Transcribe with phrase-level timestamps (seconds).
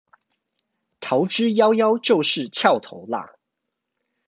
[0.99, 3.35] 逃之夭夭就是蹺頭啦